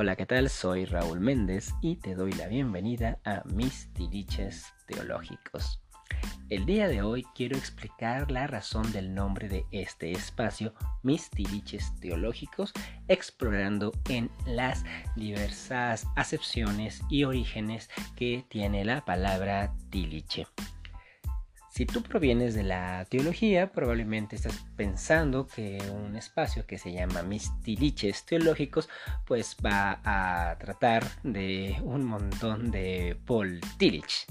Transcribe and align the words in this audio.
Hola, 0.00 0.14
¿qué 0.14 0.26
tal? 0.26 0.48
Soy 0.48 0.84
Raúl 0.84 1.18
Méndez 1.18 1.74
y 1.82 1.96
te 1.96 2.14
doy 2.14 2.30
la 2.30 2.46
bienvenida 2.46 3.18
a 3.24 3.42
Mis 3.46 3.92
Tiliches 3.94 4.72
Teológicos. 4.86 5.80
El 6.50 6.66
día 6.66 6.86
de 6.86 7.02
hoy 7.02 7.26
quiero 7.34 7.56
explicar 7.56 8.30
la 8.30 8.46
razón 8.46 8.92
del 8.92 9.12
nombre 9.12 9.48
de 9.48 9.64
este 9.72 10.12
espacio, 10.12 10.72
Mis 11.02 11.28
Tiliches 11.30 11.98
Teológicos, 11.98 12.72
explorando 13.08 13.90
en 14.08 14.30
las 14.46 14.84
diversas 15.16 16.06
acepciones 16.14 17.02
y 17.10 17.24
orígenes 17.24 17.90
que 18.14 18.44
tiene 18.48 18.84
la 18.84 19.04
palabra 19.04 19.74
tiliche. 19.90 20.46
Si 21.70 21.86
tú 21.86 22.02
provienes 22.02 22.54
de 22.54 22.64
la 22.64 23.04
teología, 23.04 23.70
probablemente 23.70 24.36
estás 24.36 24.66
pensando 24.76 25.46
que 25.46 25.78
un 25.92 26.16
espacio 26.16 26.66
que 26.66 26.78
se 26.78 26.92
llama 26.92 27.22
Mis 27.22 27.50
Tiliches 27.62 28.24
Teológicos, 28.24 28.88
pues 29.26 29.56
va 29.64 30.00
a 30.04 30.56
tratar 30.58 31.04
de 31.22 31.76
un 31.84 32.04
montón 32.04 32.70
de 32.70 33.16
Paul 33.26 33.60
Tillich. 33.76 34.26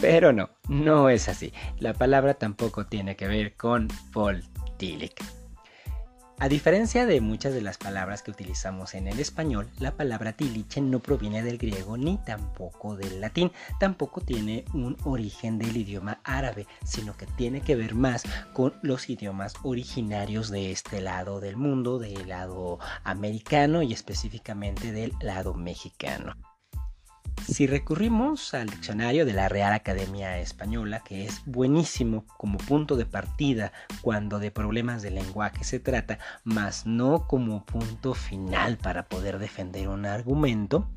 Pero 0.00 0.32
no, 0.32 0.50
no 0.68 1.08
es 1.08 1.28
así. 1.28 1.52
La 1.78 1.94
palabra 1.94 2.34
tampoco 2.34 2.86
tiene 2.86 3.14
que 3.14 3.28
ver 3.28 3.54
con 3.56 3.88
Paul 4.12 4.42
Tillich. 4.76 5.41
A 6.42 6.48
diferencia 6.48 7.06
de 7.06 7.20
muchas 7.20 7.54
de 7.54 7.62
las 7.62 7.78
palabras 7.78 8.24
que 8.24 8.32
utilizamos 8.32 8.94
en 8.94 9.06
el 9.06 9.20
español, 9.20 9.70
la 9.78 9.92
palabra 9.92 10.32
tiliche 10.32 10.80
no 10.80 10.98
proviene 10.98 11.40
del 11.44 11.56
griego 11.56 11.96
ni 11.96 12.18
tampoco 12.18 12.96
del 12.96 13.20
latín, 13.20 13.52
tampoco 13.78 14.22
tiene 14.22 14.64
un 14.74 14.96
origen 15.04 15.56
del 15.60 15.76
idioma 15.76 16.18
árabe, 16.24 16.66
sino 16.84 17.16
que 17.16 17.26
tiene 17.26 17.60
que 17.60 17.76
ver 17.76 17.94
más 17.94 18.24
con 18.54 18.74
los 18.82 19.08
idiomas 19.08 19.54
originarios 19.62 20.50
de 20.50 20.72
este 20.72 21.00
lado 21.00 21.38
del 21.38 21.56
mundo, 21.56 22.00
del 22.00 22.28
lado 22.28 22.80
americano 23.04 23.84
y 23.84 23.92
específicamente 23.92 24.90
del 24.90 25.12
lado 25.20 25.54
mexicano. 25.54 26.34
Si 27.52 27.66
recurrimos 27.66 28.54
al 28.54 28.70
diccionario 28.70 29.26
de 29.26 29.34
la 29.34 29.46
Real 29.46 29.74
Academia 29.74 30.38
Española, 30.38 31.02
que 31.04 31.26
es 31.26 31.42
buenísimo 31.44 32.24
como 32.38 32.56
punto 32.56 32.96
de 32.96 33.04
partida 33.04 33.74
cuando 34.00 34.38
de 34.38 34.50
problemas 34.50 35.02
de 35.02 35.10
lenguaje 35.10 35.62
se 35.62 35.78
trata, 35.78 36.18
mas 36.44 36.86
no 36.86 37.26
como 37.28 37.66
punto 37.66 38.14
final 38.14 38.78
para 38.78 39.06
poder 39.06 39.38
defender 39.38 39.88
un 39.88 40.06
argumento, 40.06 40.88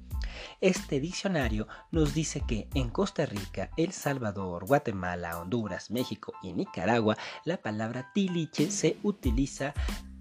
este 0.62 1.02
diccionario 1.02 1.68
nos 1.92 2.14
dice 2.14 2.42
que 2.48 2.70
en 2.74 2.88
Costa 2.88 3.26
Rica, 3.26 3.70
El 3.76 3.92
Salvador, 3.92 4.66
Guatemala, 4.66 5.38
Honduras, 5.38 5.92
México 5.92 6.32
y 6.42 6.54
Nicaragua, 6.54 7.18
la 7.44 7.58
palabra 7.58 8.12
tiliche 8.14 8.72
se 8.72 8.96
utiliza 9.04 9.74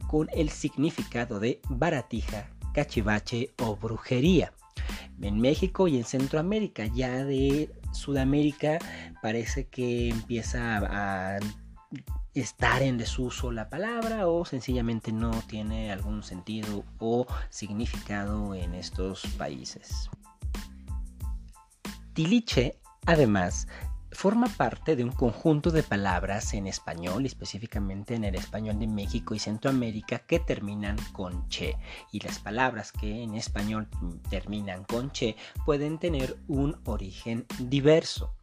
con 0.08 0.28
el 0.34 0.50
significado 0.50 1.38
de 1.38 1.60
baratija, 1.68 2.50
cachivache 2.72 3.54
o 3.58 3.76
brujería 3.76 4.52
en 5.20 5.40
México 5.40 5.88
y 5.88 5.96
en 5.96 6.04
Centroamérica. 6.04 6.86
Ya 6.86 7.24
de 7.24 7.70
Sudamérica 7.92 8.78
parece 9.22 9.66
que 9.68 10.10
empieza 10.10 10.78
a, 10.78 11.38
estar 12.34 12.82
en 12.82 12.98
desuso 12.98 13.52
la 13.52 13.70
palabra 13.70 14.26
o 14.26 14.44
sencillamente 14.44 15.12
no 15.12 15.30
tiene 15.46 15.92
algún 15.92 16.24
sentido 16.24 16.84
o 16.98 17.26
significado 17.48 18.54
en 18.56 18.74
estos 18.74 19.24
países. 19.38 20.10
Tiliche, 22.12 22.80
además, 23.06 23.68
forma 24.14 24.48
parte 24.48 24.96
de 24.96 25.04
un 25.04 25.12
conjunto 25.12 25.70
de 25.70 25.82
palabras 25.82 26.54
en 26.54 26.66
español, 26.66 27.26
específicamente 27.26 28.14
en 28.14 28.24
el 28.24 28.34
español 28.34 28.78
de 28.78 28.86
México 28.86 29.34
y 29.34 29.38
Centroamérica, 29.38 30.20
que 30.20 30.38
terminan 30.38 30.96
con 31.12 31.48
che. 31.48 31.76
Y 32.12 32.20
las 32.20 32.38
palabras 32.38 32.92
que 32.92 33.22
en 33.22 33.34
español 33.34 33.88
terminan 34.30 34.84
con 34.84 35.10
che 35.10 35.36
pueden 35.64 35.98
tener 35.98 36.36
un 36.48 36.80
origen 36.84 37.46
diverso. 37.58 38.34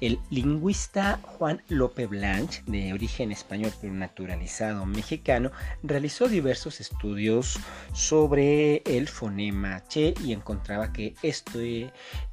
El 0.00 0.18
lingüista 0.30 1.18
Juan 1.22 1.62
Lope 1.68 2.06
Blanch, 2.06 2.62
de 2.64 2.92
origen 2.92 3.32
español 3.32 3.72
pero 3.80 3.94
naturalizado 3.94 4.84
mexicano, 4.84 5.50
realizó 5.82 6.28
diversos 6.28 6.80
estudios 6.80 7.58
sobre 7.94 8.82
el 8.84 9.08
fonema 9.08 9.82
che 9.88 10.12
y 10.22 10.32
encontraba 10.32 10.92
que 10.92 11.14
esto 11.22 11.60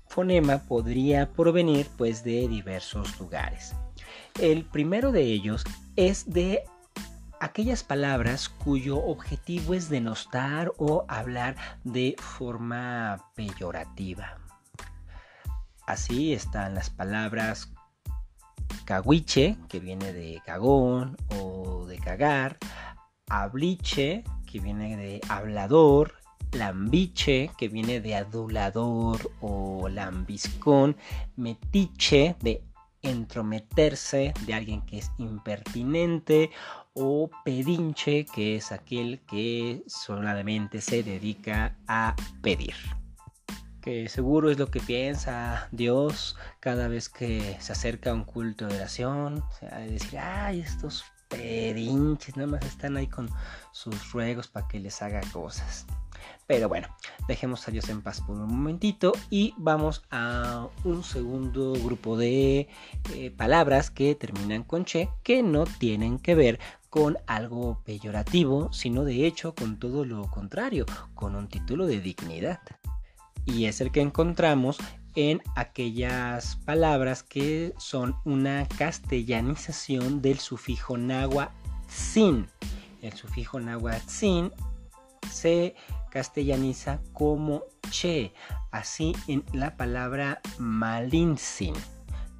fonema 0.08 0.60
podría 0.60 1.32
provenir 1.32 1.88
pues 1.98 2.24
de 2.24 2.48
diversos 2.48 3.20
lugares. 3.20 3.74
El 4.40 4.66
primero 4.66 5.12
de 5.12 5.22
ellos 5.22 5.64
es 5.96 6.32
de 6.32 6.64
aquellas 7.40 7.84
palabras 7.84 8.50
cuyo 8.50 8.98
objetivo 8.98 9.74
es 9.74 9.90
denostar 9.90 10.72
o 10.78 11.06
hablar 11.08 11.56
de 11.84 12.16
forma 12.20 13.32
peyorativa. 13.36 14.43
Así 15.86 16.34
están 16.34 16.76
las 16.76 16.90
palabras 16.90 17.72
caguiche, 18.86 19.58
que 19.70 19.80
viene 19.80 20.14
de 20.14 20.42
cagón 20.46 21.18
o 21.30 21.86
de 21.86 21.98
cagar, 21.98 22.58
abliche, 23.28 24.24
que 24.50 24.60
viene 24.60 24.96
de 24.98 25.22
hablador, 25.30 26.14
lambiche, 26.52 27.52
que 27.58 27.68
viene 27.68 28.00
de 28.00 28.16
adulador 28.16 29.32
o 29.42 29.90
lambiscón, 29.90 30.96
metiche, 31.36 32.36
de 32.42 32.64
entrometerse, 33.02 34.34
de 34.46 34.54
alguien 34.54 34.82
que 34.82 35.00
es 35.00 35.12
impertinente, 35.18 36.52
o 36.94 37.30
pedinche, 37.44 38.26
que 38.26 38.56
es 38.56 38.72
aquel 38.72 39.20
que 39.22 39.84
solamente 39.88 40.80
se 40.80 41.04
dedica 41.04 41.76
a 41.88 42.16
pedir. 42.42 42.76
Que 43.84 44.08
seguro 44.08 44.50
es 44.50 44.58
lo 44.58 44.72
que 44.72 44.80
piensa 44.80 45.68
Dios 45.74 46.38
cada 46.62 46.88
vez 46.88 47.10
que 47.10 47.58
se 47.60 47.74
acerca 47.74 48.12
a 48.12 48.14
un 48.14 48.24
culto 48.24 48.66
de 48.66 48.78
oración. 48.78 49.40
O 49.40 49.52
sea, 49.60 49.78
decir, 49.80 50.20
ay, 50.20 50.62
estos 50.62 51.04
pedinches 51.28 52.38
nada 52.38 52.48
más 52.48 52.66
están 52.66 52.96
ahí 52.96 53.08
con 53.08 53.30
sus 53.74 54.14
ruegos 54.14 54.48
para 54.48 54.70
que 54.70 54.80
les 54.80 55.02
haga 55.02 55.20
cosas. 55.34 55.86
Pero 56.48 56.70
bueno, 56.70 56.88
dejemos 57.28 57.68
a 57.68 57.72
Dios 57.72 57.90
en 57.90 58.02
paz 58.02 58.22
por 58.22 58.38
un 58.38 58.48
momentito 58.48 59.12
y 59.30 59.54
vamos 59.58 60.04
a 60.12 60.68
un 60.86 61.04
segundo 61.04 61.74
grupo 61.74 62.16
de 62.18 62.70
eh, 63.14 63.32
palabras 63.32 63.92
que 63.92 64.16
terminan 64.16 64.64
con 64.64 64.86
che 64.86 65.10
que 65.24 65.44
no 65.44 65.66
tienen 65.66 66.20
que 66.20 66.36
ver 66.36 66.60
con 66.90 67.18
algo 67.28 67.82
peyorativo, 67.84 68.72
sino 68.72 69.04
de 69.04 69.26
hecho 69.26 69.56
con 69.56 69.78
todo 69.78 70.06
lo 70.06 70.30
contrario, 70.30 70.86
con 71.16 71.36
un 71.36 71.50
título 71.50 71.86
de 71.86 72.00
dignidad. 72.00 72.62
Y 73.46 73.66
es 73.66 73.82
el 73.82 73.92
que 73.92 74.02
encontramos 74.02 74.78
en 75.16 75.42
aquellas 75.56 76.56
palabras 76.66 77.24
que 77.24 77.74
son 77.78 78.16
una 78.26 78.68
castellanización 78.78 80.22
del 80.22 80.40
sufijo 80.40 80.98
náhuatl 80.98 81.54
sin. 81.88 82.48
El 83.02 83.14
sufijo 83.14 83.60
náhuatl 83.60 84.08
sin 84.08 84.52
se 85.32 85.76
castellaniza 86.10 87.02
como 87.12 87.64
che, 87.90 88.34
así 88.72 89.16
en 89.28 89.44
la 89.54 89.76
palabra 89.78 90.42
malinsin, 90.58 91.74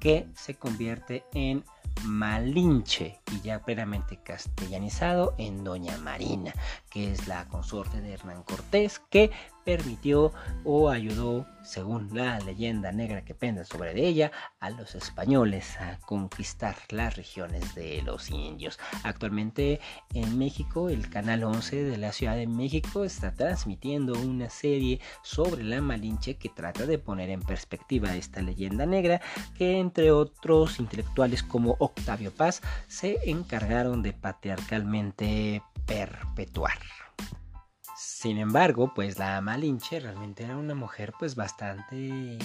que 0.00 0.28
se 0.34 0.54
convierte 0.54 1.24
en 1.32 1.64
Malinche 2.02 3.20
y 3.32 3.40
ya 3.40 3.62
plenamente 3.62 4.18
castellanizado 4.22 5.34
en 5.38 5.64
Doña 5.64 5.96
Marina, 5.98 6.52
que 6.90 7.12
es 7.12 7.26
la 7.28 7.46
consorte 7.48 8.00
de 8.00 8.12
Hernán 8.12 8.42
Cortés 8.42 9.00
que 9.10 9.30
permitió 9.64 10.32
o 10.64 10.90
ayudó, 10.90 11.46
según 11.62 12.14
la 12.14 12.38
leyenda 12.40 12.92
negra 12.92 13.24
que 13.24 13.34
pende 13.34 13.64
sobre 13.64 14.06
ella, 14.06 14.30
a 14.60 14.70
los 14.70 14.94
españoles 14.94 15.76
a 15.80 15.98
conquistar 16.00 16.76
las 16.90 17.16
regiones 17.16 17.74
de 17.74 18.02
los 18.02 18.30
indios. 18.30 18.78
Actualmente 19.02 19.80
en 20.12 20.38
México, 20.38 20.88
el 20.88 21.08
canal 21.08 21.44
11 21.44 21.84
de 21.84 21.96
la 21.96 22.12
Ciudad 22.12 22.36
de 22.36 22.46
México 22.46 23.04
está 23.04 23.34
transmitiendo 23.34 24.14
una 24.14 24.50
serie 24.50 25.00
sobre 25.22 25.64
la 25.64 25.80
Malinche 25.80 26.36
que 26.36 26.48
trata 26.48 26.86
de 26.86 26.98
poner 26.98 27.30
en 27.30 27.40
perspectiva 27.40 28.14
esta 28.14 28.42
leyenda 28.42 28.86
negra 28.86 29.20
que 29.56 29.78
entre 29.78 30.12
otros 30.12 30.78
intelectuales 30.78 31.42
como 31.42 31.76
Octavio 31.78 32.32
Paz 32.32 32.60
se 32.88 33.18
encargaron 33.30 34.02
de 34.02 34.12
patriarcalmente 34.12 35.62
perpetuar. 35.86 36.78
Sin 38.24 38.38
embargo, 38.38 38.94
pues 38.94 39.18
la 39.18 39.38
Malinche 39.42 40.00
realmente 40.00 40.44
era 40.44 40.56
una 40.56 40.74
mujer 40.74 41.12
pues 41.18 41.34
bastante 41.34 41.94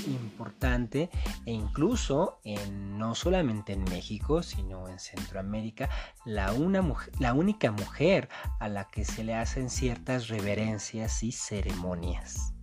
importante 0.08 1.10
e 1.46 1.54
incluso 1.54 2.42
no 2.70 3.16
solamente 3.16 3.72
en 3.72 3.86
México, 3.86 4.44
sino 4.44 4.90
en 4.90 5.00
Centroamérica, 5.00 5.90
la, 6.26 6.52
una 6.52 6.84
la 7.20 7.34
única 7.34 7.72
mujer 7.72 8.28
a 8.60 8.68
la 8.68 8.90
que 8.90 9.06
se 9.06 9.24
le 9.24 9.36
hacen 9.36 9.70
ciertas 9.70 10.28
reverencias 10.28 11.24
y 11.24 11.32
ceremonias. 11.32 12.59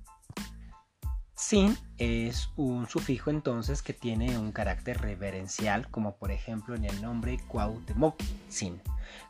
Sin 1.38 1.76
es 1.98 2.48
un 2.56 2.88
sufijo 2.88 3.28
entonces 3.28 3.82
que 3.82 3.92
tiene 3.92 4.38
un 4.38 4.52
carácter 4.52 4.98
reverencial, 5.02 5.86
como 5.90 6.16
por 6.16 6.30
ejemplo 6.32 6.74
en 6.74 6.86
el 6.86 7.02
nombre 7.02 7.38
Cuauhtémoc 7.46 8.18
Sin. 8.48 8.80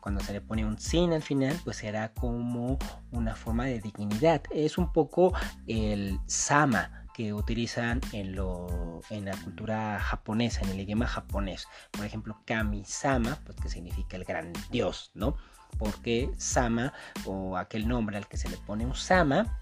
Cuando 0.00 0.20
se 0.22 0.32
le 0.32 0.40
pone 0.40 0.64
un 0.64 0.78
sin 0.78 1.12
al 1.12 1.22
final, 1.22 1.58
pues 1.64 1.82
era 1.82 2.12
como 2.14 2.78
una 3.10 3.34
forma 3.34 3.64
de 3.64 3.80
dignidad. 3.80 4.40
Es 4.52 4.78
un 4.78 4.92
poco 4.92 5.34
el 5.66 6.20
sama 6.26 7.08
que 7.12 7.32
utilizan 7.32 8.00
en 8.12 8.36
la 8.36 9.36
cultura 9.42 9.98
japonesa, 9.98 10.60
en 10.60 10.70
el 10.70 10.80
idioma 10.80 11.08
japonés. 11.08 11.66
Por 11.90 12.04
ejemplo, 12.04 12.40
Kami-sama, 12.44 13.36
pues 13.44 13.56
que 13.56 13.68
significa 13.68 14.16
el 14.16 14.24
gran 14.24 14.52
dios, 14.70 15.10
¿no? 15.14 15.36
Porque 15.76 16.30
sama 16.36 16.92
o 17.24 17.56
aquel 17.56 17.88
nombre 17.88 18.16
al 18.16 18.28
que 18.28 18.36
se 18.36 18.48
le 18.48 18.58
pone 18.58 18.86
un 18.86 18.94
sama 18.94 19.60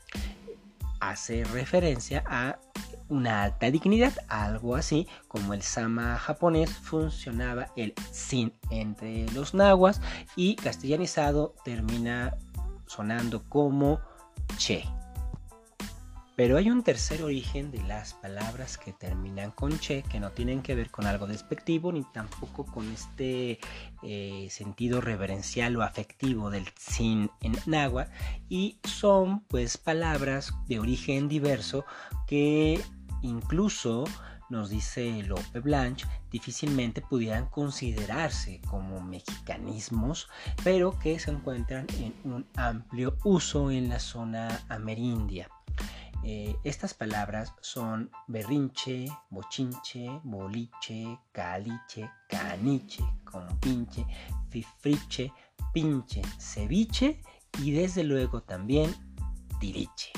hace 1.11 1.45
referencia 1.45 2.25
a 2.27 2.59
una 3.09 3.43
alta 3.45 3.71
dignidad, 3.71 4.13
algo 4.29 4.77
así 4.77 5.07
como 5.29 5.55
el 5.55 5.63
sama 5.63 6.17
japonés 6.19 6.71
funcionaba 6.71 7.69
el 7.77 7.95
sin 8.11 8.55
entre 8.71 9.31
los 9.33 9.55
nahuas 9.55 10.01
y 10.37 10.57
castellanizado 10.57 11.55
termina 11.65 12.35
sonando 12.87 13.43
como 13.49 14.01
che. 14.57 14.85
Pero 16.37 16.57
hay 16.57 16.69
un 16.69 16.83
tercer 16.83 17.23
origen 17.23 17.71
de 17.71 17.83
las 17.85 18.15
palabras 18.15 18.77
que 18.77 18.93
terminan 18.93 19.53
con 19.53 19.79
che, 19.79 20.03
que 20.03 20.19
no 20.19 20.33
tienen 20.33 20.63
que 20.63 20.75
ver 20.75 20.91
con 20.91 21.07
algo 21.07 21.27
despectivo 21.27 21.93
ni 21.93 22.03
tampoco 22.13 22.67
con 22.67 22.91
este 22.93 23.61
eh, 24.03 24.49
sentido 24.51 25.01
reverencial 25.01 25.77
o 25.77 25.83
afectivo 25.83 26.51
del 26.51 26.67
sin 26.77 27.31
en 27.41 27.55
náhuatl, 27.67 28.11
y 28.49 28.79
son 28.83 29.41
pues 29.45 29.79
palabras 29.79 30.53
de 30.67 30.81
origen 30.81 31.29
diverso 31.29 31.85
que 32.27 32.81
incluso 33.23 34.05
nos 34.51 34.71
dice 34.71 35.23
Lope 35.23 35.61
Blanche, 35.61 36.07
difícilmente 36.31 37.01
pudieran 37.01 37.47
considerarse 37.47 38.61
como 38.69 39.01
mexicanismos, 39.01 40.29
pero 40.63 40.99
que 40.99 41.19
se 41.19 41.31
encuentran 41.31 41.87
en 41.99 42.15
un 42.25 42.47
amplio 42.57 43.17
uso 43.25 43.71
en 43.71 43.89
la 43.89 43.99
zona 43.99 44.65
amerindia. 44.69 45.49
Eh, 46.27 46.57
estas 46.65 46.95
palabras 46.95 47.53
son 47.61 48.11
berrinche, 48.29 49.05
bochinche, 49.29 50.09
boliche, 50.23 51.19
caliche, 51.33 52.11
caniche, 52.31 53.05
compinche, 53.25 54.07
fifriche, 54.49 55.31
pinche, 55.75 56.23
ceviche 56.39 57.21
y 57.63 57.73
desde 57.73 58.05
luego 58.05 58.43
también 58.43 58.95
tiriche. 59.61 60.13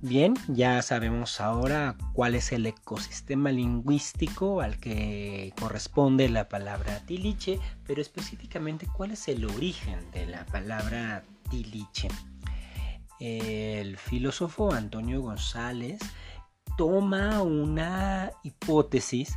Bien, 0.00 0.34
ya 0.48 0.80
sabemos 0.80 1.38
ahora 1.42 1.98
cuál 2.14 2.36
es 2.36 2.52
el 2.52 2.64
ecosistema 2.64 3.50
lingüístico 3.52 4.62
al 4.62 4.78
que 4.78 5.52
corresponde 5.60 6.30
la 6.30 6.48
palabra 6.48 7.00
tiliche, 7.04 7.60
pero 7.86 8.00
específicamente 8.00 8.86
cuál 8.96 9.10
es 9.10 9.28
el 9.28 9.44
origen 9.44 10.10
de 10.12 10.24
la 10.26 10.46
palabra 10.46 11.22
tiliche 11.50 12.08
el 13.24 13.96
filósofo 13.96 14.72
Antonio 14.72 15.22
González 15.22 15.98
toma 16.76 17.42
una 17.42 18.30
hipótesis 18.42 19.34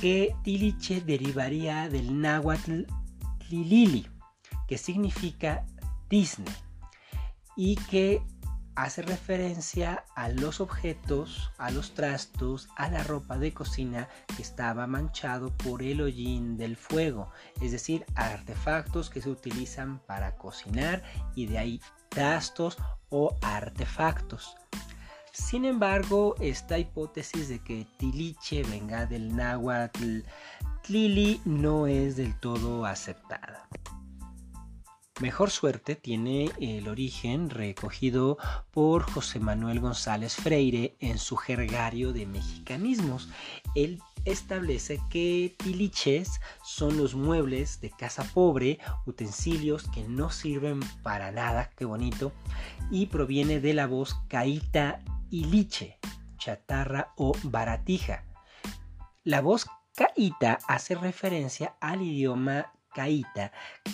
que 0.00 0.34
Tiliche 0.44 1.00
derivaría 1.00 1.88
del 1.88 2.20
náhuatl 2.20 2.82
Lilili, 3.50 4.06
que 4.68 4.78
significa 4.78 5.64
Disney, 6.08 6.54
y 7.56 7.74
que 7.90 8.22
hace 8.76 9.02
referencia 9.02 10.04
a 10.14 10.28
los 10.28 10.60
objetos, 10.60 11.50
a 11.58 11.70
los 11.70 11.94
trastos, 11.94 12.68
a 12.76 12.90
la 12.90 13.02
ropa 13.02 13.38
de 13.38 13.52
cocina 13.52 14.08
que 14.36 14.42
estaba 14.42 14.86
manchado 14.86 15.56
por 15.56 15.82
el 15.82 16.02
hollín 16.02 16.56
del 16.56 16.76
fuego, 16.76 17.30
es 17.60 17.72
decir, 17.72 18.04
artefactos 18.14 19.10
que 19.10 19.22
se 19.22 19.30
utilizan 19.30 19.98
para 20.00 20.36
cocinar 20.36 21.02
y 21.34 21.46
de 21.46 21.58
ahí 21.58 21.80
trastos 22.10 22.76
o 23.08 23.36
artefactos. 23.42 24.56
Sin 25.32 25.64
embargo, 25.64 26.34
esta 26.40 26.78
hipótesis 26.78 27.48
de 27.48 27.58
que 27.58 27.86
tiliche 27.98 28.62
venga 28.62 29.06
del 29.06 29.34
náhuatl 29.34 30.20
tlili 30.82 31.40
no 31.44 31.86
es 31.86 32.16
del 32.16 32.38
todo 32.38 32.86
aceptada. 32.86 33.68
Mejor 35.20 35.50
suerte 35.50 35.96
tiene 35.96 36.50
el 36.60 36.88
origen 36.88 37.48
recogido 37.48 38.36
por 38.70 39.02
José 39.02 39.40
Manuel 39.40 39.80
González 39.80 40.36
Freire 40.36 40.94
en 41.00 41.18
su 41.18 41.38
jergario 41.38 42.12
de 42.12 42.26
mexicanismos. 42.26 43.30
Él 43.74 44.02
establece 44.26 45.00
que 45.08 45.56
tiliches 45.56 46.38
son 46.62 46.98
los 46.98 47.14
muebles 47.14 47.80
de 47.80 47.88
casa 47.88 48.24
pobre, 48.34 48.78
utensilios 49.06 49.88
que 49.88 50.06
no 50.06 50.30
sirven 50.30 50.80
para 51.02 51.32
nada, 51.32 51.70
qué 51.78 51.86
bonito, 51.86 52.32
y 52.90 53.06
proviene 53.06 53.58
de 53.58 53.72
la 53.72 53.86
voz 53.86 54.16
caíta 54.28 55.00
y 55.30 55.44
liche, 55.44 55.98
chatarra 56.36 57.14
o 57.16 57.32
baratija. 57.42 58.26
La 59.24 59.40
voz 59.40 59.64
caíta 59.94 60.58
hace 60.68 60.94
referencia 60.94 61.74
al 61.80 62.02
idioma 62.02 62.70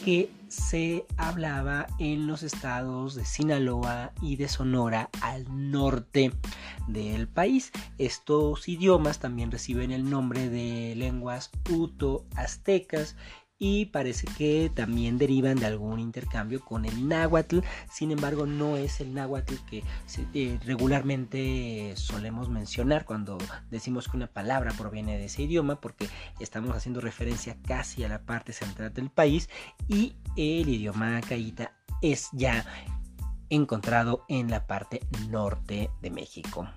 que 0.04 0.30
se 0.46 1.04
hablaba 1.16 1.88
en 1.98 2.28
los 2.28 2.44
estados 2.44 3.16
de 3.16 3.24
Sinaloa 3.24 4.12
y 4.22 4.36
de 4.36 4.46
Sonora 4.46 5.10
al 5.20 5.44
norte 5.70 6.32
del 6.86 7.26
país. 7.26 7.72
Estos 7.98 8.68
idiomas 8.68 9.18
también 9.18 9.50
reciben 9.50 9.90
el 9.90 10.08
nombre 10.08 10.48
de 10.48 10.94
lenguas 10.94 11.50
uto-aztecas 11.68 13.16
y 13.64 13.86
parece 13.86 14.26
que 14.26 14.72
también 14.74 15.18
derivan 15.18 15.56
de 15.56 15.66
algún 15.66 16.00
intercambio 16.00 16.64
con 16.64 16.84
el 16.84 17.06
náhuatl. 17.06 17.60
Sin 17.88 18.10
embargo, 18.10 18.44
no 18.44 18.76
es 18.76 19.00
el 19.00 19.14
náhuatl 19.14 19.54
que 19.70 19.84
eh, 20.34 20.58
regularmente 20.64 21.92
solemos 21.94 22.48
mencionar 22.48 23.04
cuando 23.04 23.38
decimos 23.70 24.08
que 24.08 24.16
una 24.16 24.26
palabra 24.26 24.72
proviene 24.72 25.16
de 25.16 25.26
ese 25.26 25.42
idioma, 25.42 25.80
porque 25.80 26.08
estamos 26.40 26.76
haciendo 26.76 27.00
referencia 27.00 27.56
casi 27.64 28.02
a 28.02 28.08
la 28.08 28.22
parte 28.22 28.52
central 28.52 28.92
del 28.92 29.10
país 29.10 29.48
y 29.86 30.16
el 30.36 30.68
idioma 30.68 31.20
caíta 31.20 31.72
es 32.00 32.30
ya 32.32 32.66
encontrado 33.48 34.24
en 34.28 34.50
la 34.50 34.66
parte 34.66 35.06
norte 35.30 35.88
de 36.00 36.10
México. 36.10 36.68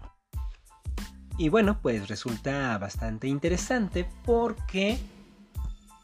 Y 1.39 1.49
bueno, 1.49 1.79
pues 1.81 2.07
resulta 2.09 2.77
bastante 2.77 3.27
interesante 3.27 4.07
porque 4.23 4.99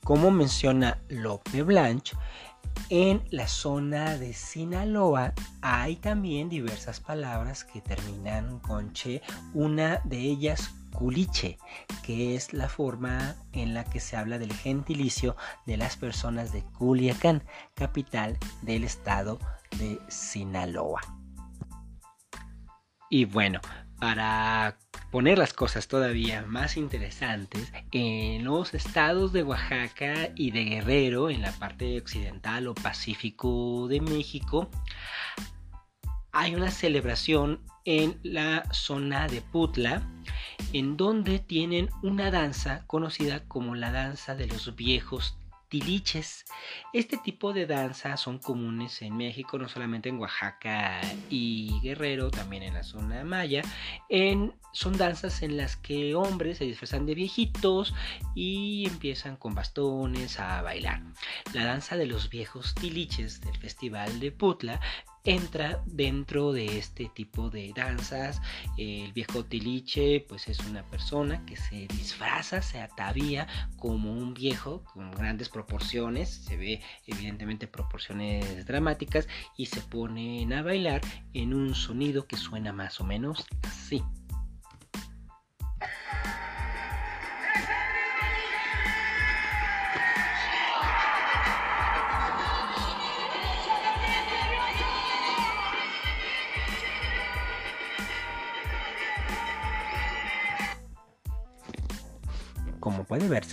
como 0.03 0.31
menciona 0.31 0.99
Lope 1.09 1.63
Blanche, 1.63 2.15
en 2.89 3.23
la 3.29 3.47
zona 3.47 4.17
de 4.17 4.33
Sinaloa 4.33 5.33
hay 5.61 5.95
también 5.95 6.49
diversas 6.49 6.99
palabras 6.99 7.63
que 7.63 7.81
terminan 7.81 8.59
con 8.59 8.93
che, 8.93 9.21
una 9.53 10.01
de 10.03 10.19
ellas 10.19 10.73
culiche, 10.91 11.57
que 12.03 12.35
es 12.35 12.53
la 12.53 12.67
forma 12.67 13.35
en 13.53 13.73
la 13.73 13.85
que 13.85 13.99
se 13.99 14.17
habla 14.17 14.37
del 14.37 14.53
gentilicio 14.53 15.35
de 15.65 15.77
las 15.77 15.95
personas 15.95 16.51
de 16.51 16.63
Culiacán, 16.63 17.43
capital 17.75 18.37
del 18.61 18.83
estado 18.83 19.39
de 19.77 19.99
Sinaloa. 20.09 21.01
Y 23.09 23.25
bueno, 23.25 23.59
para 23.99 24.77
poner 25.11 25.37
las 25.37 25.53
cosas 25.53 25.89
todavía 25.89 26.43
más 26.43 26.77
interesantes, 26.77 27.71
en 27.91 28.45
los 28.45 28.73
estados 28.73 29.33
de 29.33 29.43
Oaxaca 29.43 30.29
y 30.35 30.51
de 30.51 30.63
Guerrero, 30.63 31.29
en 31.29 31.41
la 31.41 31.51
parte 31.51 31.99
occidental 31.99 32.67
o 32.67 32.73
pacífico 32.73 33.87
de 33.89 33.99
México, 33.99 34.69
hay 36.31 36.55
una 36.55 36.71
celebración 36.71 37.59
en 37.83 38.19
la 38.23 38.63
zona 38.71 39.27
de 39.27 39.41
Putla, 39.41 40.01
en 40.71 40.95
donde 40.95 41.39
tienen 41.39 41.89
una 42.03 42.31
danza 42.31 42.85
conocida 42.87 43.43
como 43.47 43.75
la 43.75 43.91
danza 43.91 44.35
de 44.35 44.47
los 44.47 44.75
viejos 44.75 45.37
tiliches. 45.71 46.45
Este 46.91 47.17
tipo 47.17 47.53
de 47.53 47.65
danzas 47.65 48.19
son 48.19 48.39
comunes 48.39 49.01
en 49.01 49.15
México, 49.15 49.57
no 49.57 49.69
solamente 49.69 50.09
en 50.09 50.19
Oaxaca 50.19 50.99
y 51.29 51.79
Guerrero, 51.81 52.29
también 52.29 52.63
en 52.63 52.73
la 52.73 52.83
zona 52.83 53.23
maya. 53.23 53.63
Son 54.73 54.97
danzas 54.97 55.41
en 55.41 55.57
las 55.57 55.77
que 55.77 56.13
hombres 56.13 56.57
se 56.57 56.65
disfrazan 56.65 57.05
de 57.05 57.15
viejitos 57.15 57.93
y 58.35 58.85
empiezan 58.85 59.37
con 59.37 59.55
bastones 59.55 60.39
a 60.39 60.61
bailar. 60.61 61.01
La 61.53 61.65
danza 61.65 61.95
de 61.97 62.05
los 62.05 62.29
viejos 62.29 62.75
tiliches 62.75 63.41
del 63.41 63.57
Festival 63.57 64.19
de 64.19 64.31
Putla 64.31 64.79
entra 65.23 65.83
dentro 65.85 66.51
de 66.51 66.77
este 66.77 67.09
tipo 67.13 67.49
de 67.49 67.73
danzas. 67.75 68.41
El 68.77 69.13
viejo 69.13 69.45
tiliche 69.45 70.25
pues 70.27 70.47
es 70.47 70.59
una 70.59 70.83
persona 70.83 71.45
que 71.45 71.55
se 71.55 71.87
disfraza, 71.87 72.61
se 72.61 72.79
atavía 72.79 73.47
como 73.77 74.13
un 74.13 74.33
viejo 74.33 74.83
con 74.93 75.11
grandes 75.11 75.49
proporciones, 75.49 76.29
se 76.29 76.57
ve 76.57 76.81
evidentemente 77.07 77.67
proporciones 77.67 78.65
dramáticas 78.65 79.27
y 79.57 79.67
se 79.67 79.81
ponen 79.81 80.53
a 80.53 80.63
bailar 80.63 81.01
en 81.33 81.53
un 81.53 81.75
sonido 81.75 82.27
que 82.27 82.37
suena 82.37 82.73
más 82.73 82.99
o 82.99 83.03
menos 83.03 83.45
así. 83.63 84.03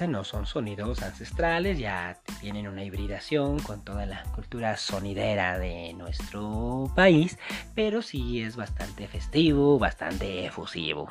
No 0.08 0.24
son 0.24 0.46
sonidos 0.46 1.02
ancestrales, 1.02 1.78
ya 1.78 2.18
tienen 2.40 2.68
una 2.68 2.84
hibridación 2.84 3.58
con 3.58 3.84
toda 3.84 4.06
la 4.06 4.22
cultura 4.34 4.76
sonidera 4.76 5.58
de 5.58 5.92
nuestro 5.92 6.90
país, 6.96 7.38
pero 7.74 8.00
sí 8.00 8.40
es 8.40 8.56
bastante 8.56 9.06
festivo, 9.08 9.78
bastante 9.78 10.46
efusivo. 10.46 11.08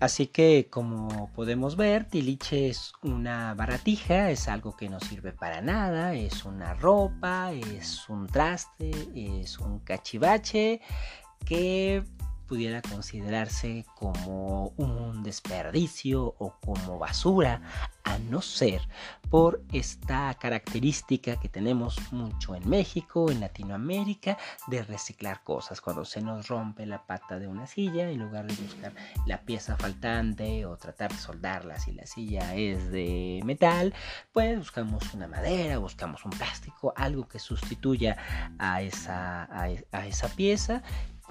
Así 0.00 0.26
que 0.26 0.68
como 0.70 1.30
podemos 1.34 1.76
ver, 1.76 2.04
tiliche 2.04 2.68
es 2.68 2.92
una 3.02 3.54
baratija, 3.54 4.30
es 4.30 4.46
algo 4.46 4.76
que 4.76 4.90
no 4.90 5.00
sirve 5.00 5.32
para 5.32 5.62
nada, 5.62 6.12
es 6.12 6.44
una 6.44 6.74
ropa, 6.74 7.52
es 7.52 8.06
un 8.10 8.26
traste, 8.26 8.90
es 9.14 9.58
un 9.58 9.78
cachivache 9.78 10.82
que 11.46 12.04
pudiera 12.46 12.82
considerarse 12.82 13.84
como 13.94 14.72
un 14.76 15.22
desperdicio 15.22 16.34
o 16.38 16.54
como 16.60 16.98
basura, 16.98 17.60
a 18.04 18.18
no 18.18 18.40
ser 18.40 18.80
por 19.30 19.60
esta 19.72 20.32
característica 20.34 21.40
que 21.40 21.48
tenemos 21.48 22.12
mucho 22.12 22.54
en 22.54 22.68
México, 22.68 23.30
en 23.32 23.40
Latinoamérica, 23.40 24.38
de 24.68 24.84
reciclar 24.84 25.42
cosas. 25.42 25.80
Cuando 25.80 26.04
se 26.04 26.20
nos 26.20 26.46
rompe 26.46 26.86
la 26.86 27.04
pata 27.04 27.38
de 27.38 27.48
una 27.48 27.66
silla, 27.66 28.08
en 28.08 28.20
lugar 28.20 28.46
de 28.46 28.62
buscar 28.62 28.94
la 29.26 29.40
pieza 29.42 29.76
faltante 29.76 30.64
o 30.66 30.76
tratar 30.76 31.10
de 31.12 31.18
soldarla 31.18 31.80
si 31.80 31.92
la 31.92 32.06
silla 32.06 32.54
es 32.54 32.90
de 32.92 33.40
metal, 33.44 33.92
pues 34.32 34.56
buscamos 34.56 35.12
una 35.12 35.26
madera, 35.26 35.78
buscamos 35.78 36.24
un 36.24 36.30
plástico, 36.30 36.92
algo 36.96 37.26
que 37.26 37.40
sustituya 37.40 38.16
a 38.58 38.82
esa, 38.82 39.48
a 39.52 40.06
esa 40.06 40.28
pieza 40.28 40.84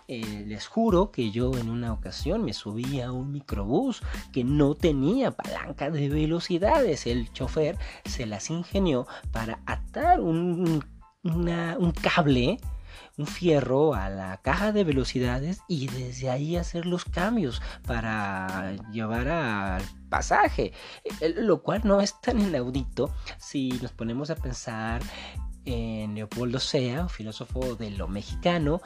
eh, 0.08 0.46
les 0.48 0.68
juro 0.68 1.12
que 1.12 1.32
yo 1.32 1.56
en 1.58 1.70
una 1.70 1.94
ocasión 1.94 2.44
me 2.44 2.54
subí 2.54 3.02
a 3.02 3.12
un 3.12 3.32
microbús 3.32 4.02
que 4.32 4.44
no 4.44 4.76
tenía 4.76 5.32
palanca 5.32 5.90
de 5.90 6.10
velocidades. 6.10 7.08
El 7.08 7.32
chofer 7.34 7.78
se 8.06 8.26
las 8.26 8.50
ingenió 8.50 9.08
para 9.32 9.60
atar 9.66 10.20
un, 10.20 10.84
un 11.24 11.92
cable 12.02 12.60
un 13.18 13.28
fierro 13.28 13.94
a 13.94 14.10
la 14.10 14.38
caja 14.38 14.72
de 14.72 14.84
velocidades 14.84 15.62
y 15.68 15.88
desde 15.88 16.30
ahí 16.30 16.58
hacer 16.58 16.86
los 16.86 17.06
cambios 17.06 17.62
para 17.86 18.76
llevar 18.92 19.28
al 19.28 19.84
pasaje, 20.10 20.74
eh, 21.22 21.34
lo 21.38 21.62
cual 21.62 21.82
no 21.84 22.02
es 22.02 22.20
tan 22.22 22.40
inaudito 22.40 23.14
si 23.38 23.70
nos 23.82 23.92
ponemos 23.92 24.30
a 24.30 24.36
pensar 24.36 25.02
en 25.66 26.14
Leopoldo 26.16 26.60
Sea, 26.60 27.08
filósofo 27.08 27.76
de 27.76 27.92
lo 27.92 28.08
mexicano, 28.08 28.82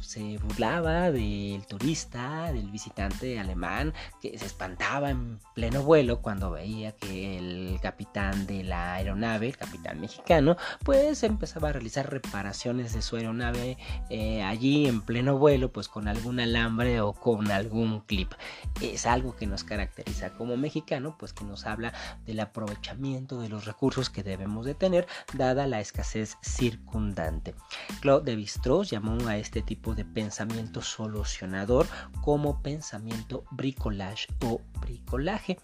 se 0.00 0.38
burlaba 0.38 1.10
del 1.10 1.66
turista, 1.66 2.52
del 2.52 2.70
visitante 2.70 3.38
alemán, 3.38 3.92
que 4.20 4.38
se 4.38 4.46
espantaba 4.46 5.10
en 5.10 5.38
pleno 5.54 5.82
vuelo 5.82 6.20
cuando 6.20 6.50
veía 6.50 6.92
que 6.92 7.38
el 7.38 7.78
capitán 7.80 8.46
de 8.46 8.64
la 8.64 8.94
aeronave, 8.94 9.48
el 9.48 9.56
capitán 9.56 10.00
mexicano, 10.00 10.56
pues 10.84 11.22
empezaba 11.22 11.68
a 11.68 11.72
realizar 11.72 12.10
reparaciones 12.10 12.92
de 12.92 13.02
su 13.02 13.16
aeronave 13.16 13.76
eh, 14.10 14.42
allí 14.42 14.86
en 14.86 15.00
pleno 15.00 15.38
vuelo, 15.38 15.72
pues 15.72 15.88
con 15.88 16.08
algún 16.08 16.40
alambre 16.40 17.00
o 17.00 17.12
con 17.12 17.50
algún 17.50 18.00
clip. 18.00 18.32
Es 18.80 19.06
algo 19.06 19.36
que 19.36 19.46
nos 19.46 19.64
caracteriza 19.64 20.30
como 20.30 20.56
mexicano, 20.56 21.16
pues 21.18 21.32
que 21.32 21.44
nos 21.44 21.66
habla 21.66 21.92
del 22.26 22.40
aprovechamiento 22.40 23.40
de 23.40 23.48
los 23.48 23.64
recursos 23.64 24.10
que 24.10 24.22
debemos 24.22 24.66
de 24.66 24.74
tener, 24.74 25.06
dada 25.34 25.66
la 25.66 25.80
escasez 25.80 26.36
circundante. 26.42 27.54
Claude 28.00 28.36
de 28.36 28.42
llamó 28.90 29.28
a 29.28 29.36
este 29.36 29.51
tipo 29.60 29.94
de 29.94 30.04
pensamiento 30.06 30.80
solucionador 30.80 31.86
como 32.22 32.62
pensamiento 32.62 33.44
bricolage 33.50 34.28
o 34.44 34.62
bricolaje. 34.80 35.58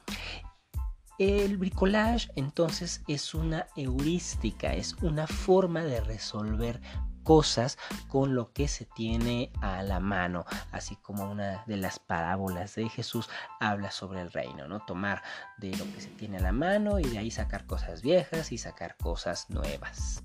El 1.19 1.57
bricolage 1.57 2.31
entonces 2.37 3.03
es 3.09 3.35
una 3.35 3.67
heurística, 3.77 4.75
es 4.75 4.95
una 5.01 5.27
forma 5.27 5.83
de 5.83 6.01
resolver 6.01 6.81
cosas 7.29 7.77
con 8.09 8.35
lo 8.35 8.55
que 8.55 8.69
se 8.69 8.87
tiene 8.87 9.53
a 9.61 9.83
la 9.83 10.01
mano, 10.01 10.47
así 10.73 10.97
como 10.97 11.31
una 11.31 11.63
de 11.67 11.77
las 11.77 11.99
parábolas 11.99 12.75
de 12.75 12.89
Jesús 12.89 13.29
habla 13.61 13.91
sobre 13.91 14.23
el 14.23 14.33
reino, 14.33 14.67
¿no? 14.67 14.81
Tomar 14.87 15.23
de 15.59 15.77
lo 15.77 15.85
que 15.93 16.01
se 16.01 16.09
tiene 16.09 16.39
a 16.39 16.41
la 16.41 16.53
mano 16.53 16.99
y 16.99 17.05
de 17.05 17.19
ahí 17.19 17.31
sacar 17.31 17.67
cosas 17.67 18.01
viejas 18.01 18.51
y 18.51 18.57
sacar 18.57 18.97
cosas 18.97 19.51
nuevas. 19.51 20.23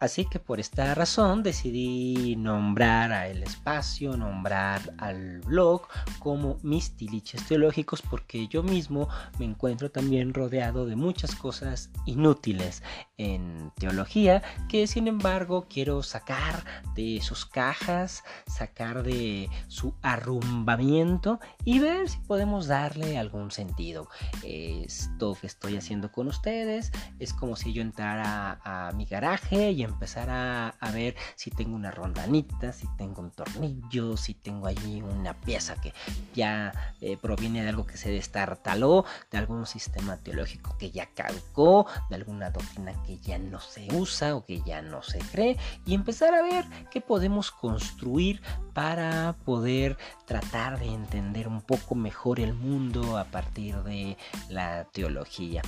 Así 0.00 0.24
que 0.24 0.38
por 0.38 0.60
esta 0.60 0.94
razón 0.94 1.42
decidí 1.42 2.36
nombrar 2.36 3.12
a 3.12 3.28
el 3.28 3.42
espacio, 3.42 4.16
nombrar 4.16 4.94
al 4.98 5.40
blog 5.40 5.82
como 6.18 6.58
mis 6.62 6.96
tiliches 6.96 7.44
teológicos 7.46 8.02
porque 8.02 8.46
yo 8.48 8.62
mismo 8.62 9.08
me 9.38 9.44
encuentro 9.44 9.90
también 9.90 10.34
rodeado 10.34 10.86
de 10.86 10.94
muchas 10.94 11.34
cosas 11.34 11.90
inútiles 12.06 12.82
en 13.16 13.72
teología 13.76 14.42
que 14.68 14.86
sin 14.86 15.08
embargo 15.08 15.66
quiero 15.68 16.02
sacar 16.02 16.64
de 16.94 17.20
sus 17.20 17.44
cajas, 17.44 18.22
sacar 18.46 19.02
de 19.02 19.50
su 19.66 19.94
arrumbamiento 20.02 21.40
y 21.64 21.80
ver 21.80 22.08
si 22.08 22.18
podemos 22.18 22.68
darle 22.68 23.18
algún 23.18 23.50
sentido. 23.50 24.08
Esto 24.44 25.36
que 25.40 25.48
estoy 25.48 25.76
haciendo 25.76 26.12
con 26.12 26.28
ustedes 26.28 26.92
es 27.18 27.32
como 27.32 27.56
si 27.56 27.72
yo 27.72 27.82
entrara 27.82 28.60
a 28.64 28.92
mi 28.92 29.04
garaje 29.04 29.72
y 29.72 29.87
empezar 29.88 30.28
a, 30.30 30.74
ver 30.92 31.14
si 31.36 31.50
tengo 31.50 31.76
una 31.76 31.90
rondanita, 31.90 32.72
si 32.72 32.86
tengo 32.96 33.20
un 33.20 33.30
tornillo, 33.30 34.16
si 34.16 34.34
tengo 34.34 34.66
allí 34.66 35.02
una 35.02 35.34
pieza 35.34 35.80
que 35.80 35.92
ya 36.34 36.72
eh, 37.00 37.16
proviene 37.16 37.62
de 37.62 37.68
algo 37.68 37.86
que 37.86 37.96
se 37.96 38.10
destartaló, 38.10 39.04
de 39.30 39.38
algún 39.38 39.66
sistema 39.66 40.16
teológico 40.16 40.76
que 40.78 40.90
ya 40.90 41.06
caducó, 41.14 41.86
de 42.08 42.16
alguna 42.16 42.50
doctrina 42.50 42.94
que 43.04 43.18
ya 43.18 43.38
no 43.38 43.60
se 43.60 43.86
usa 43.94 44.34
o 44.34 44.44
que 44.44 44.62
ya 44.62 44.82
no 44.82 45.02
se 45.02 45.18
cree 45.18 45.56
y 45.84 45.94
empezar 45.94 46.34
a 46.34 46.42
ver 46.42 46.64
qué 46.90 47.00
podemos 47.00 47.50
construir 47.50 48.40
para 48.72 49.34
poder 49.44 49.98
tratar 50.24 50.78
de 50.78 50.86
entender 50.86 51.48
un 51.48 51.60
poco 51.62 51.94
mejor 51.94 52.38
el 52.38 52.54
mundo 52.54 53.18
a 53.18 53.24
partir 53.24 53.76
de 53.82 54.16
la 54.48 54.84
teología. 54.84 55.62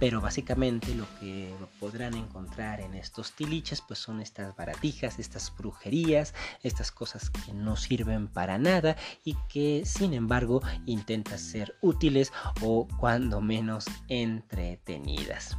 Pero 0.00 0.20
básicamente 0.20 0.94
lo 0.94 1.06
que 1.20 1.54
podrán 1.78 2.14
encontrar 2.14 2.80
en 2.80 2.94
estos 2.94 3.32
tiliches 3.32 3.56
pues 3.86 3.98
son 3.98 4.20
estas 4.20 4.54
baratijas, 4.54 5.18
estas 5.18 5.52
brujerías, 5.56 6.34
estas 6.62 6.92
cosas 6.92 7.30
que 7.30 7.52
no 7.52 7.76
sirven 7.76 8.28
para 8.28 8.58
nada 8.58 8.96
y 9.24 9.36
que 9.48 9.82
sin 9.84 10.14
embargo 10.14 10.62
intentan 10.86 11.38
ser 11.38 11.76
útiles 11.82 12.32
o 12.62 12.86
cuando 12.98 13.40
menos 13.40 13.86
entretenidas. 14.08 15.56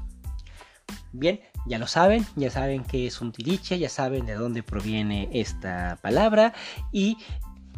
Bien, 1.12 1.42
ya 1.66 1.80
lo 1.80 1.88
saben, 1.88 2.26
ya 2.36 2.50
saben 2.50 2.84
que 2.84 3.08
es 3.08 3.20
un 3.20 3.32
tiliche, 3.34 3.78
ya 3.78 3.90
saben 3.90 4.26
de 4.26 4.36
dónde 4.36 4.64
proviene 4.64 5.30
esta 5.34 6.00
palabra 6.02 6.54
y 6.92 7.18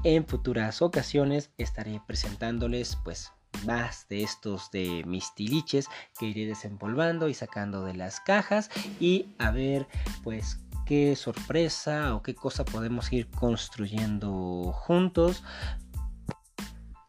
en 0.03 0.25
futuras 0.27 0.81
ocasiones 0.81 1.51
estaré 1.57 2.01
presentándoles 2.05 2.97
pues 3.03 3.31
más 3.65 4.07
de 4.09 4.23
estos 4.23 4.71
de 4.71 5.03
mis 5.05 5.33
tiliches 5.35 5.87
que 6.17 6.27
iré 6.27 6.45
desempolvando 6.45 7.27
y 7.29 7.33
sacando 7.33 7.83
de 7.83 7.93
las 7.95 8.19
cajas 8.19 8.69
y 8.99 9.27
a 9.37 9.51
ver 9.51 9.87
pues 10.23 10.59
qué 10.85 11.15
sorpresa 11.15 12.15
o 12.15 12.23
qué 12.23 12.33
cosa 12.33 12.65
podemos 12.65 13.11
ir 13.13 13.29
construyendo 13.29 14.73
juntos 14.73 15.43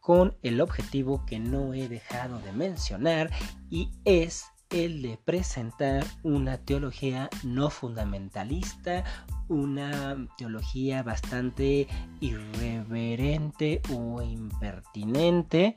con 0.00 0.37
el 0.42 0.61
objetivo 0.61 1.25
que 1.25 1.38
no 1.38 1.73
he 1.73 1.88
dejado 1.88 2.40
de 2.40 2.52
mencionar 2.52 3.30
y 3.70 3.90
es 4.04 4.47
el 4.70 5.02
de 5.02 5.18
presentar 5.25 6.04
una 6.23 6.59
teología 6.59 7.28
no 7.42 7.70
fundamentalista, 7.70 9.04
una 9.49 10.28
teología 10.38 11.02
bastante 11.02 11.88
irreverente 12.20 13.82
o 13.92 14.23
impertinente, 14.23 15.76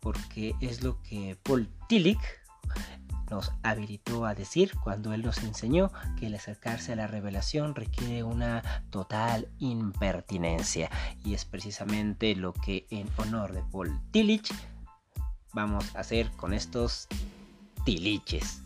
porque 0.00 0.54
es 0.60 0.82
lo 0.82 1.00
que 1.02 1.36
Paul 1.42 1.68
Tillich 1.88 2.18
nos 3.30 3.52
habilitó 3.62 4.26
a 4.26 4.34
decir 4.34 4.72
cuando 4.82 5.12
él 5.12 5.22
nos 5.22 5.38
enseñó 5.38 5.92
que 6.18 6.26
el 6.26 6.34
acercarse 6.34 6.92
a 6.92 6.96
la 6.96 7.06
revelación 7.06 7.74
requiere 7.74 8.24
una 8.24 8.62
total 8.90 9.48
impertinencia. 9.58 10.90
Y 11.24 11.34
es 11.34 11.44
precisamente 11.44 12.34
lo 12.34 12.52
que 12.52 12.86
en 12.90 13.08
honor 13.16 13.52
de 13.52 13.62
Paul 13.62 14.00
Tillich 14.10 14.52
vamos 15.52 15.94
a 15.94 16.00
hacer 16.00 16.30
con 16.32 16.52
estos 16.52 17.06
tiliches 17.84 18.62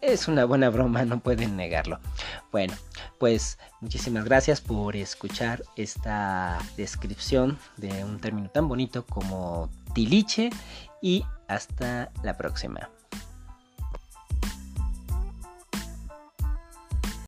es 0.00 0.28
una 0.28 0.44
buena 0.44 0.70
broma, 0.70 1.04
no 1.04 1.20
pueden 1.20 1.56
negarlo. 1.56 2.00
Bueno, 2.52 2.74
pues 3.18 3.58
muchísimas 3.80 4.24
gracias 4.24 4.60
por 4.60 4.96
escuchar 4.96 5.62
esta 5.76 6.58
descripción 6.76 7.58
de 7.76 8.04
un 8.04 8.20
término 8.20 8.50
tan 8.50 8.68
bonito 8.68 9.04
como 9.04 9.70
tiliche 9.94 10.50
y 11.02 11.24
hasta 11.48 12.10
la 12.22 12.36
próxima. 12.36 12.90